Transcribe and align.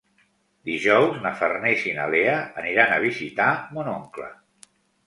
Dijous 0.69 1.19
na 1.25 1.33
Farners 1.43 1.85
i 1.91 1.95
na 1.99 2.09
Lea 2.17 2.35
aniran 2.65 2.95
a 2.95 3.01
visitar 3.07 3.53
mon 3.79 3.95
oncle. 3.97 4.37